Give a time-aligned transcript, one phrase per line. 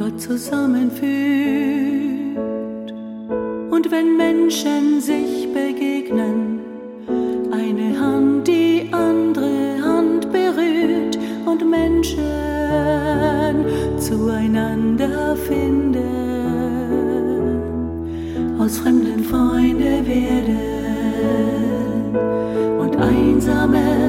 [0.00, 1.04] alle zusammenführt.
[3.70, 6.60] Und wenn Menschen sich begegnen,
[7.52, 12.22] eine Hand die andere Hand berührt und Menschen
[13.98, 16.02] zueinander finden,
[18.58, 20.58] aus Fremden Freunde werden
[22.80, 24.03] und einsame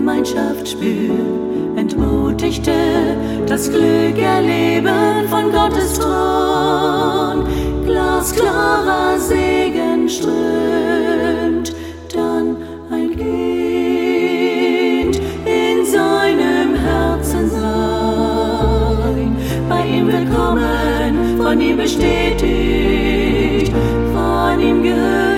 [0.00, 2.72] Gemeinschaft spüren, entmutigte
[3.46, 7.44] das Glück erleben von Gottes Thron,
[7.84, 11.74] glasklarer Segen strömt,
[12.14, 12.56] dann
[12.90, 14.00] ein Kind
[15.44, 19.36] in seinem Herzen sein,
[19.68, 23.70] bei ihm willkommen, von ihm bestätigt,
[24.14, 25.29] von ihm geliebt,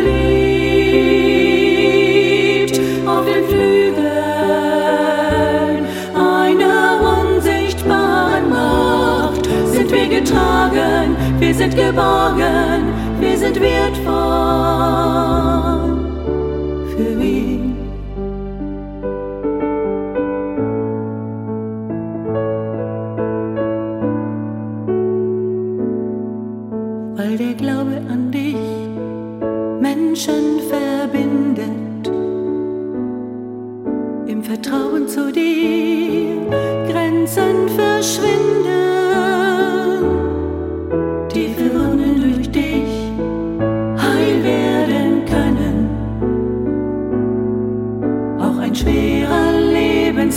[10.12, 14.12] getragen, wir sind geborgen, wir sind wertvoll.
[16.94, 17.62] Für wen?
[27.16, 28.56] weil der Glaube an dich
[29.80, 32.10] Menschen verbindet.
[34.27, 36.46] Im Vertrauen zu dir
[36.90, 38.31] Grenzen verschwinden,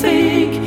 [0.01, 0.64] think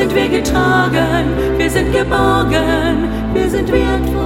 [0.00, 1.26] sind wir getragen,
[1.58, 4.22] wir sind geborgen, wir sind wertvoll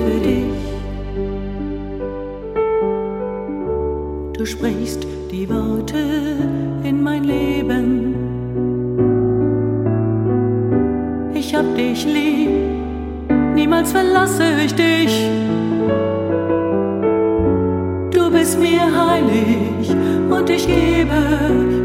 [0.00, 0.58] für dich.
[4.36, 6.02] Du sprichst die Worte
[6.82, 8.16] in mein Leben.
[11.32, 12.50] Ich hab dich lieb,
[13.54, 15.30] niemals verlasse ich dich.
[18.10, 19.94] Du bist mir heilig
[20.28, 21.75] und ich gebe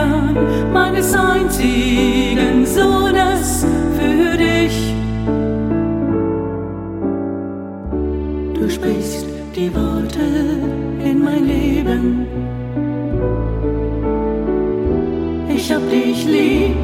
[0.00, 3.66] Leben meines einzigen Sohnes
[3.96, 4.94] für dich.
[8.54, 10.20] Du sprichst die Worte
[11.04, 12.26] in mein Leben.
[15.54, 16.76] Ich hab dich lieb,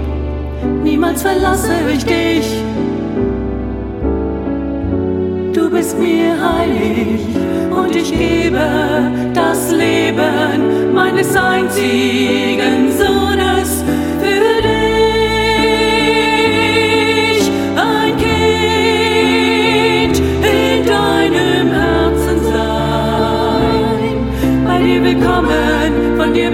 [0.82, 2.62] niemals verlasse ich dich.
[5.52, 7.22] Du bist mir heilig
[7.70, 8.60] und ich gebe
[9.32, 12.95] das Leben meines einzigen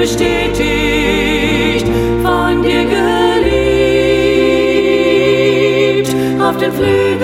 [0.02, 1.86] bestätigt,
[2.24, 3.22] von dir geliebt,
[6.42, 7.22] auf den Flügeln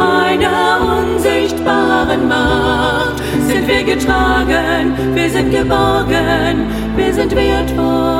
[0.00, 6.66] einer unsichtbaren Macht sind wir getragen, wir sind geborgen,
[6.96, 8.15] wir sind wertvoll.